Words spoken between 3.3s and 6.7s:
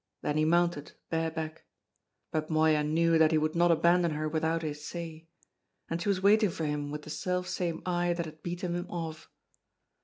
he would not abandon her without his say; and she was waiting for